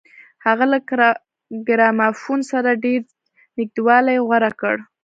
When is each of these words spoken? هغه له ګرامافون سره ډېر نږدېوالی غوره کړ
هغه 0.45 0.65
له 0.71 0.77
ګرامافون 1.67 2.39
سره 2.51 2.79
ډېر 2.83 3.01
نږدېوالی 3.57 4.17
غوره 4.27 4.51
کړ 4.59 4.75